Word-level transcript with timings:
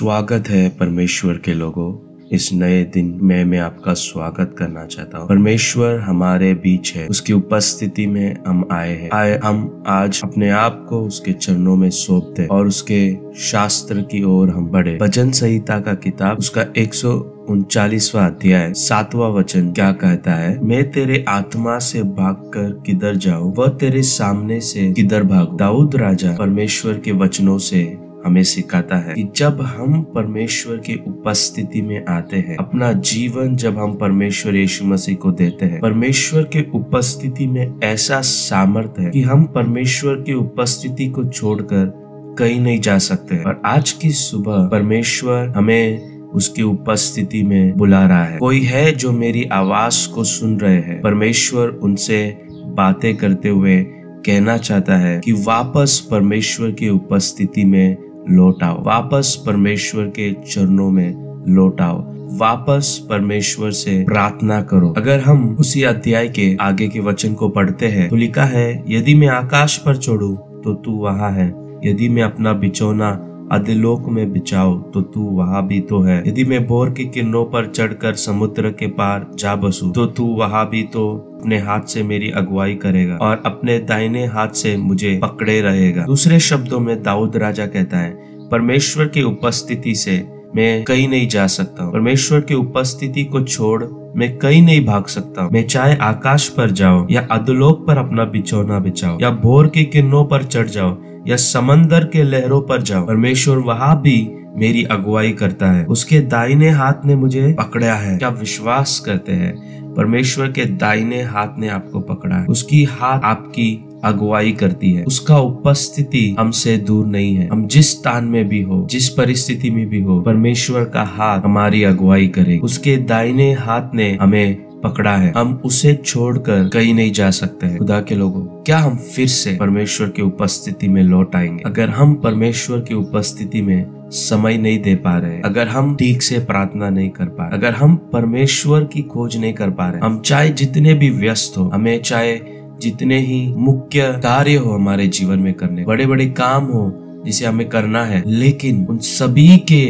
स्वागत 0.00 0.44
है 0.48 0.68
परमेश्वर 0.68 1.34
के 1.34 1.54
लोगों। 1.54 2.14
इस 2.32 2.50
नए 2.52 2.84
दिन 2.84 3.18
में 3.22 3.44
मैं 3.44 3.58
आपका 3.58 3.92
स्वागत 3.92 4.54
करना 4.58 4.86
चाहता 4.86 5.18
हूँ। 5.18 5.28
परमेश्वर 5.28 5.98
हमारे 5.98 6.54
बीच 6.54 6.94
है। 6.94 7.06
उसकी 7.06 7.32
उपस्थिति 7.32 8.06
में 8.06 8.36
हम 8.46 8.68
आए 8.72 8.96
हैं। 8.96 9.10
आए, 9.12 9.40
हम 9.44 9.84
आज 9.86 10.20
अपने 10.24 10.50
आप 10.50 10.86
को 10.88 11.00
उसके 11.00 11.32
चरणों 11.32 11.76
में 11.76 11.90
सौंपते 11.90 12.46
और 12.46 12.66
उसके 12.66 13.16
शास्त्र 13.36 14.00
की 14.00 14.22
ओर 14.22 14.50
हम 14.50 14.66
बढ़े। 14.66 14.98
भजन 15.00 15.30
संहिता 15.30 15.80
का 15.80 15.94
किताब, 15.94 16.38
उसका 16.38 16.64
एक 16.78 16.94
सौ 16.94 17.12
उनचालीसवा 17.48 18.26
अध्याय, 18.26 18.72
सातवा 18.72 19.28
वचन 19.28 19.72
क्या 19.72 19.92
कहता 19.92 20.32
है? 20.32 20.60
मैं 20.60 20.90
तेरे 20.90 21.24
आत्मा 21.28 21.78
से 21.78 22.02
भागकर 22.02 22.82
किधर 22.86 23.16
जाऊँ? 23.16 23.54
वह 23.56 23.68
तेरे 23.68 24.02
सामने 24.02 24.60
से 24.60 24.92
किधर 24.92 25.22
भागू? 25.22 25.56
दाऊद 25.56 25.96
राजा, 25.96 26.36
परमेश्वर 26.36 26.98
के 26.98 27.12
वचनों 27.12 27.58
से 27.58 28.09
हमें 28.26 28.42
सिखाता 28.42 28.96
है 28.96 29.14
कि 29.14 29.28
जब 29.36 29.60
हम 29.60 30.02
परमेश्वर 30.02 30.76
की 30.76 31.00
उपस्थिति 31.06 31.82
में 31.82 32.04
आते 32.08 32.36
हैं, 32.36 32.56
अपना 32.56 32.92
जीवन 32.92 33.56
जब 33.56 33.78
हम 33.78 33.94
परमेश्वर 33.94 34.56
यीशु 34.56 34.84
मसीह 34.84 35.14
को 35.14 35.30
देते 35.30 35.66
हैं, 35.66 35.80
परमेश्वर 35.80 36.42
के 36.42 36.70
उपस्थिति 36.74 37.46
में 37.46 37.80
ऐसा 37.84 38.20
सामर्थ्य 38.20 39.02
है 39.02 39.10
कि 39.10 39.22
हम 39.22 39.44
परमेश्वर 39.44 40.14
की 40.14 40.34
उपस्थिति 40.34 41.06
को 41.06 41.24
छोड़कर 41.24 42.00
कहीं 42.38 42.60
नहीं 42.60 42.80
जा 42.80 42.98
सकते 42.98 43.42
और 43.42 43.62
आज 43.64 43.92
की 43.92 44.10
सुबह 44.10 44.68
परमेश्वर 44.68 45.48
हमें 45.56 46.10
उसकी 46.28 46.62
उपस्थिति 46.62 47.42
में 47.42 47.76
बुला 47.76 48.06
रहा 48.06 48.24
है। 48.24 48.38
कोई 48.38 48.60
है 48.60 48.92
जो 48.92 49.12
मेरी 49.12 49.44
आवाज़ 49.44 50.08
को 50.08 50.24
सुन 50.24 50.60
रहे 50.60 50.76
हैं? 50.76 51.00
परमेश्वर 51.00 51.68
उनसे 51.68 52.42
बातें 52.52 53.16
करते 53.16 53.48
हुए 53.48 53.86
कहना 54.26 54.56
चाहता 54.56 54.96
है 54.96 55.20
कि 55.20 55.32
वापस 55.32 56.08
परमेश्वर 56.10 56.70
की 56.70 56.88
उपस्थिति 56.88 57.64
में 57.64 58.09
लौट 58.30 58.62
आओ 58.62 58.82
वापस 58.82 59.42
परमेश्वर 59.46 60.04
के 60.08 60.32
चरणों 60.44 60.90
में 60.90 61.30
लौटाओ। 61.48 62.02
वापस 62.38 63.06
परमेश्वर 63.10 63.70
से 63.70 64.02
प्रार्थना 64.04 64.60
करो। 64.62 64.92
अगर 64.96 65.20
हम 65.20 65.56
उसी 65.60 65.82
अध्याय 65.82 66.28
के 66.28 66.56
आगे 66.60 66.88
के 66.88 67.00
वचन 67.00 67.34
को 67.34 67.48
पढ़ते 67.48 67.86
हैं 67.86 68.08
तो 68.08 68.16
लिखा 68.16 68.44
है, 68.44 68.84
यदि 68.88 69.14
मैं 69.14 69.28
आकाश 69.28 69.76
पर 69.76 69.96
चढ़ू 69.96 70.32
तो 70.64 70.74
तू 70.74 70.92
वहाँ 70.92 71.30
है। 71.32 71.48
यदि 71.84 72.08
मैं 72.08 72.22
अपना 72.22 72.52
बिचौना 72.52 73.10
अधलोक 73.52 74.08
में 74.08 74.32
बिछाओ 74.32 74.74
तो 74.92 75.00
तू 75.04 75.24
वहाँ 75.36 75.66
भी 75.66 75.80
तो 75.80 76.00
है। 76.00 76.18
यदि 76.28 76.44
मैं 76.44 76.66
भोर 76.66 76.90
की 76.90 77.04
किरणों 77.04 77.44
पर 77.44 77.66
चढ़कर 77.66 78.14
समुद्र 78.16 78.70
के 78.70 78.86
पार 78.92 79.26
जा 79.34 79.54
बसू 79.56 79.90
तो 79.90 80.06
तू 80.06 80.26
वहाँ 80.36 80.68
भी 80.70 80.82
तो 80.92 81.08
अपने 81.40 81.58
हाथ 81.58 81.86
से 81.88 82.02
मेरी 82.02 82.30
अगुवाई 82.30 82.74
करेगा 82.74 83.16
और 83.16 83.42
अपने 83.46 83.78
दाहिने 83.80 84.24
हाथ 84.26 84.48
से 84.54 84.76
मुझे 84.76 85.18
पकड़े 85.22 85.60
रहेगा। 85.60 86.04
दूसरे 86.04 86.38
शब्दों 86.40 86.80
में 86.80 87.02
दाऊद 87.02 87.36
राजा 87.36 87.66
कहता 87.66 87.98
है, 87.98 88.10
परमेश्वर 88.50 89.06
की 89.06 89.22
उपस्थिति 89.22 89.94
से 89.94 90.22
मैं 90.56 90.82
कहीं 90.84 91.08
नहीं 91.08 91.28
जा 91.28 91.46
सकता 91.46 91.84
हूँ। 91.84 91.92
परमेश्वर 91.92 92.40
की 92.40 92.54
उपस्थिति 92.54 93.24
को 93.24 93.40
छोड़ 93.40 93.84
मैं 94.16 94.36
कहीं 94.38 94.62
नहीं 94.62 94.84
भाग 94.84 95.06
सकता 95.06 95.48
मैं 95.52 95.66
चाहे 95.66 95.96
आकाश 95.96 96.48
पर 96.48 96.70
जाओ 96.70 97.06
या 97.10 97.26
अधलोक 97.30 97.86
पर 97.86 97.98
अपना 97.98 98.24
बिछौना 98.24 98.78
बिछाओ 98.78 99.18
या 99.20 99.30
भोर 99.32 99.66
की 99.66 99.84
किरणों 99.84 100.24
पर 100.24 100.44
चढ़ 100.44 100.66
जाओ 100.68 100.96
या 101.26 101.36
समंदर 101.36 102.04
के 102.04 102.22
लहरों 102.22 102.62
पर 102.62 102.82
जाओ 102.82 103.06
परमेश्वर 103.06 103.56
वहाँ 103.56 104.00
भी 104.00 104.36
मेरी 104.56 104.84
अगुवाई 104.84 105.32
करता 105.32 105.72
है। 105.72 105.84
उसके 105.84 106.20
दाहिने 106.20 106.70
हाथ 106.70 107.06
ने 107.06 107.14
मुझे 107.14 107.56
पकड़ा 107.58 107.94
है। 107.94 108.18
क्या 108.18 108.28
विश्वास 108.28 109.00
करते 109.00 109.32
हैं? 109.32 109.80
परमेश्वर 109.94 110.46
के 110.46 110.64
दाहिने 110.64 111.22
हाथ 111.22 111.48
ने 111.58 111.68
आपको 111.68 112.00
पकड़ा 112.00 112.36
है। 112.36 112.46
उसकी 112.46 112.84
हाथ 112.84 113.20
आपकी 113.24 113.84
अगुवाई 114.04 114.52
करती 114.52 114.92
है। 114.92 115.04
उसका 115.04 115.38
उपस्थिति 115.38 116.36
हमसे 116.38 116.76
दूर 116.76 117.06
नहीं 117.06 117.34
है। 117.34 117.48
हम 117.48 117.66
जिस 117.66 117.90
स्थान 117.90 118.24
में 118.24 118.48
भी 118.48 118.62
हो, 118.62 118.86
जिस 118.90 119.08
परिस्थिति 119.08 119.70
में 119.70 119.88
भी 119.88 120.00
हो, 120.00 120.20
परमेश्वर 120.20 120.84
का 120.84 121.02
हाथ 121.02 121.40
हमारी 121.40 121.82
अगुवाई 121.82 122.28
करे 122.28 122.58
उसके 122.58 122.96
दाहिने 122.96 123.52
हाथ 123.52 123.94
ने 123.94 124.18
हमें 124.20 124.69
पकड़ा 124.82 125.16
है। 125.16 125.32
हम 125.36 125.60
उसे 125.64 125.94
छोड़कर 125.94 126.68
कहीं 126.68 126.94
नहीं 126.94 127.12
जा 127.12 127.30
सकते 127.30 127.66
हैं। 127.66 127.78
खुदा 127.78 128.00
के 128.00 128.14
लोगों, 128.14 128.42
क्या 128.64 128.78
हम 128.78 128.96
फिर 128.96 129.28
से 129.28 129.56
परमेश्वर 129.56 130.08
की 130.08 130.22
उपस्थिति 130.22 130.88
में 130.88 131.02
लौट 131.02 131.36
आएँगे? 131.36 131.62
अगर 131.66 131.88
हम 131.88 132.14
परमेश्वर 132.14 132.80
की 132.80 132.94
उपस्थिति 132.94 133.62
में 133.62 133.86
समय 134.10 134.56
नहीं 134.58 134.78
दे 134.82 134.94
पा 134.94 135.16
रहे 135.18 135.40
अगर 135.40 135.68
हम 135.68 135.94
ठीक 135.96 136.22
से 136.22 136.38
प्रार्थना 136.38 136.88
नहीं 136.90 137.10
कर 137.10 137.24
पा 137.24 137.44
रहे 137.44 137.58
अगर 137.58 137.74
हम 137.74 137.96
परमेश्वर 138.12 138.84
की 138.84 139.02
खोज 139.02 139.36
नहीं 139.36 139.52
कर 139.52 139.70
पा 139.70 139.88
रहे 139.88 140.00
हम 140.00 140.20
चाहे 140.20 140.48
जितने 140.48 140.94
भी 140.94 141.10
व्यस्त 141.10 141.58
हो, 141.58 141.64
हमें 141.64 142.02
चाहे 142.02 142.38
जितने 142.80 143.18
ही 143.18 143.54
मुख्य 143.56 144.02
कार्य 144.16 144.54
हो 144.54 144.70
हमारे 144.70 145.06
जीवन 145.06 145.38
में 145.38 145.52
करने 145.54 145.84
बड़े 145.84 146.06
बड़े 146.06 146.26
काम 146.26 146.64
हो 146.64 146.92
जिसे 147.26 147.46
हमें 147.46 147.68
करना 147.68 148.04
है, 148.04 148.22
लेकिन 148.26 148.86
उन 148.90 148.98
सभी 148.98 149.56
के 149.72 149.84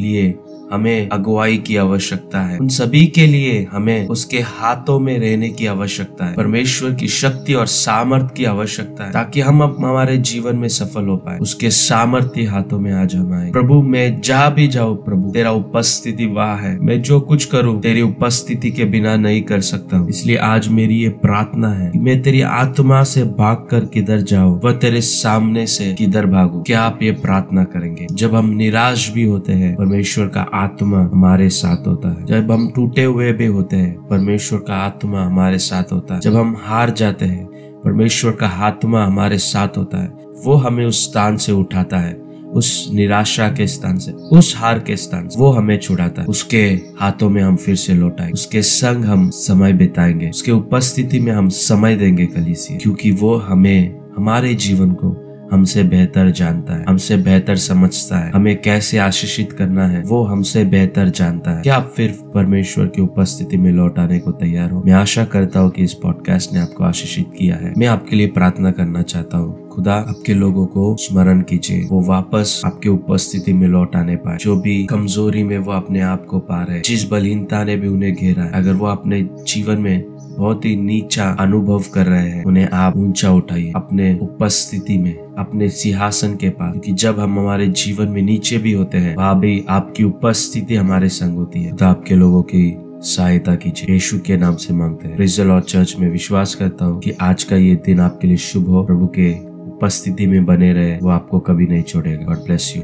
लिए 0.00 0.34
हमें 0.72 1.08
अगुवाई 1.08 1.56
की 1.56 1.76
आवश्यकता 1.76 2.40
है। 2.40 2.58
उन 2.58 2.68
सभी 2.68 3.06
के 3.06 3.26
लिए 3.26 3.66
हमें 3.72 4.06
उसके 4.08 4.38
हाथों 4.38 4.98
में 5.00 5.18
रहने 5.18 5.48
की 5.48 5.66
आवश्यकता 5.66 6.26
है। 6.26 6.34
परमेश्वर 6.34 6.94
की 6.94 7.08
शक्ति 7.08 7.54
और 7.54 7.66
सामर्थ्य 7.66 8.34
की 8.36 8.44
आवश्यकता 8.44 9.04
है, 9.04 9.12
ताकि 9.12 9.40
हम 9.40 9.60
अब 9.60 9.76
हमारे 9.78 10.16
जीवन 10.16 10.56
में 10.56 10.68
सफल 10.68 11.06
हो 11.06 11.16
पाए। 11.16 11.38
उसके 11.38 11.70
सामर्थ्य 11.70 12.42
हाथों 12.42 12.78
में 12.78 12.92
आज 12.92 13.14
हम 13.16 13.32
आए। 13.32 13.50
प्रभु, 13.50 13.82
मैं 13.82 14.20
जहाँ 14.20 14.52
भी 14.54 14.66
जाऊँ 14.68 14.96
प्रभु। 14.96 15.30
तेरा 15.30 15.50
उपस्थिति 15.50 16.26
वहाँ 16.26 16.56
है। 16.58 16.78
मैं 16.78 17.00
जो 17.02 17.20
कुछ 17.20 17.44
करूँ, 17.44 17.80
तेरी 17.82 18.02
उपस्थिति 18.02 18.70
के 18.70 18.84
बिना 18.84 19.16
नहीं 19.16 19.42
कर 19.42 19.60
सकता 19.60 19.96
हूँ। 19.96 20.08
इसलिए 20.08 20.36
आज 20.36 20.68
मेरी 20.68 20.94
ये 20.94 21.08
प्रार्थना 21.08 21.68
है 21.68 21.92
मैं 21.96 22.22
तेरी 22.22 22.40
आत्मा 22.40 23.02
से 23.02 23.22
भाग 23.24 23.66
कर 23.70 23.84
किधर 23.84 24.20
जाऊँ, 24.20 24.60
वह 24.64 24.72
तेरे 24.72 25.00
सामने 25.00 25.66
से 25.66 25.92
किधर 25.92 26.26
भागू। 26.26 26.62
क्या 26.62 26.82
आप 26.82 26.98
ये 27.02 27.10
प्रार्थना 27.12 27.64
करेंगे? 27.64 28.06
जब 28.12 28.34
हम 28.34 28.50
निराश 28.50 29.10
भी 29.12 29.24
होते 29.24 29.52
हैं, 29.52 29.74
परमेश्वर 29.76 30.26
का 30.26 30.46
आत्मा 30.54 30.98
हमारे 30.98 31.48
साथ 31.48 31.86
होता 31.86 32.08
है। 32.08 32.26
जब 32.26 32.52
हम 32.52 32.72
टूटे 32.76 33.04
हुए 33.04 33.32
भी 33.32 33.46
होते 33.46 33.76
हैं, 33.76 34.08
परमेश्वर 34.08 34.58
का 34.58 34.74
आत्मा 34.74 35.24
हमारे 35.24 35.58
साथ 35.58 35.92
होता 35.92 36.14
है। 36.14 36.20
जब 36.20 36.36
हम 36.36 36.56
हार 36.60 36.90
जाते 36.90 37.24
हैं, 37.24 37.46
परमेश्वर 37.84 38.32
का 38.32 38.46
आत्मा 38.46 39.04
हमारे 39.04 39.38
साथ 39.38 39.68
होता 39.78 40.02
है। 40.02 40.12
वो 40.44 40.54
हमें 40.54 40.86
उस 40.86 41.10
स्थान 41.10 41.36
से 41.36 41.52
उठाता 41.52 41.98
है, 41.98 42.14
उस 42.52 42.90
निराशा 42.94 43.48
के 43.48 43.66
स्थान 43.66 43.98
से, 43.98 44.12
उस 44.12 44.54
हार 44.58 44.78
के 44.78 44.96
स्थान 44.96 45.28
से। 45.28 45.40
वो 45.40 45.50
हमें 45.50 45.78
छुड़ाता 45.78 46.22
है। 46.22 46.28
उसके 46.28 46.60
हाथों 47.00 47.30
में 47.30 47.42
हम 47.42 47.56
फिर 47.56 47.74
से 47.74 47.94
लौटाएँगे 47.94 48.32
उसके 48.32 48.62
संग 48.62 49.04
हम 49.04 49.30
समय 49.30 49.72
बिताएँगे। 49.72 50.30
उसके 50.30 50.52
उपस्थिति 50.52 51.20
में 51.20 51.32
हम 51.32 51.48
समय 51.48 51.96
देंगे 51.96 52.26
कली 52.26 52.54
से 52.54 52.74
क्योंकि 52.74 53.10
वो 53.10 53.36
हमें, 53.36 54.00
हमारे 54.16 54.54
जीवन 54.54 54.92
को 54.92 55.23
हमसे 55.54 55.82
बेहतर 55.84 56.30
जानता 56.30 56.74
है, 56.74 56.84
हमसे 56.88 57.16
बेहतर 57.16 57.56
समझता 57.56 58.18
है, 58.18 58.30
हमें 58.30 58.56
कैसे 58.62 58.98
आशीषित 58.98 59.52
करना 59.52 59.86
है, 59.86 60.02
वो 60.02 60.22
हमसे 60.24 60.64
बेहतर 60.64 61.08
जानता 61.10 61.50
है। 61.50 61.62
क्या 61.62 61.76
आप 61.76 61.92
फिर 61.96 62.18
परमेश्वर 62.34 62.86
की 62.86 63.02
उपस्थिति 63.02 63.56
में 63.56 63.70
लौट 63.72 63.98
आने 63.98 64.18
को 64.18 64.32
तैयार 64.32 64.70
हो? 64.70 64.82
मैं 64.86 64.92
आशा 64.92 65.24
करता 65.24 65.60
हूँ 65.60 65.70
कि 65.70 65.84
इस 65.84 65.92
पॉडकास्ट 65.94 66.52
ने 66.52 66.60
आपको 66.60 66.84
आशीषित 66.84 67.30
किया 67.38 67.56
है। 67.56 67.72
मैं 67.78 67.86
आपके 67.86 68.16
लिए 68.16 68.26
प्रार्थना 68.26 68.70
करना 68.70 69.02
चाहता 69.02 69.38
हूँ, 69.38 69.68
खुदा 69.68 69.94
आपके 69.94 70.34
लोगों 70.34 70.66
को 70.66 70.96
स्मरण 70.96 71.40
कीजिए, 71.42 71.86
वो 71.90 72.00
वापस 72.00 72.60
आपके 72.66 72.88
उपस्थिति 72.88 73.52
में 73.52 73.66
लौट 73.68 73.96
आने 73.96 74.16
पाए। 74.16 74.36
जो 74.40 74.56
भी 74.56 74.84
कमज़ोरी 74.84 75.42
में 75.42 75.58
वो 75.58 75.72
अपने 75.72 76.00
आप 76.00 76.26
को 76.26 76.38
पा 76.40 76.62
रहे 76.62 76.80
जिस 76.80 77.08
बलहीनता 77.10 77.62
ने 77.64 77.76
भी 77.76 77.88
उन्हें 77.88 78.14
घेरा 78.14 78.42
है, 78.42 78.50
अगर 78.52 78.72
वो 78.72 78.86
अपने 78.86 79.22
जीवन 79.46 79.78
में 79.78 80.13
बहुत 80.38 80.64
ही 80.64 80.76
नीचा 80.76 81.36
अनुभव 81.40 81.82
कर 81.94 82.06
रहे 82.06 82.30
हैं। 82.30 82.44
उन्हें 82.44 82.68
आप 82.72 82.96
ऊँचा 82.96 83.32
उठाइए 83.32 83.72
अपने 83.76 84.18
उपस्थिति 84.22 84.98
में, 84.98 85.14
अपने 85.38 85.68
सिंहासन 85.68 86.36
के 86.36 86.48
पास। 86.48 86.72
क्योंकि 86.72 86.92
जब 86.92 87.20
हम 87.20 87.38
हमारे 87.38 87.66
जीवन 87.66 88.08
में 88.08 88.22
नीचे 88.22 88.58
भी 88.58 88.72
होते 88.72 88.98
हैं, 88.98 89.16
वहाँ 89.16 89.40
भी 89.40 89.64
आपकी 89.68 90.04
उपस्थिति 90.04 90.74
हमारे 90.74 91.08
संग 91.08 91.36
होती 91.36 91.62
है। 91.62 91.76
तो 91.76 91.84
आपके 91.84 92.14
लोगों 92.14 92.42
की 92.42 92.76
सहायता 93.00 93.54
कीजिए। 93.54 93.92
यीशु 93.92 94.18
के 94.18 94.36
नाम 94.36 94.56
से 94.56 94.74
मांगते 94.74 95.08
हैं। 95.08 95.18
रिजल 95.18 95.50
और 95.50 95.62
चर्च 95.62 95.96
में 95.98 96.10
विश्वास 96.10 96.54
करता 96.54 96.84
हूँ 96.84 97.00
कि 97.00 97.10
आज 97.10 97.44
का 97.44 97.56
ये 97.56 97.74
दिन 97.74 98.00
आपके 98.00 98.28
लिए 98.28 98.36
शुभ 98.36 98.68
हो। 98.68 98.84
प्रभु 98.84 99.06
के 99.06 99.54
उपस्थिति 99.54 100.26
में 100.26 100.46
बने 100.46 100.72
रहे, 100.72 100.98
वो 100.98 101.08
आपको 101.08 101.38
कभी 101.38 101.66
नहीं 101.66 101.82
छोड़ेगा। 101.82 102.24
God 102.24 102.36
bless 102.36 102.74
you 102.76 102.82